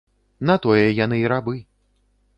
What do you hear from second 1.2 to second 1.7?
і рабы.